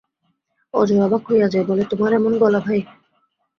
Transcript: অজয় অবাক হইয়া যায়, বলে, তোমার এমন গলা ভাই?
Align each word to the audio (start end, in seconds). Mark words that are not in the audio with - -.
অজয় 0.73 1.01
অবাক 1.03 1.21
হইয়া 1.29 1.47
যায়, 1.47 1.65
বলে, 1.65 1.83
তোমার 1.83 2.11
এমন 2.13 2.33
গলা 2.37 2.59
ভাই? 2.59 2.79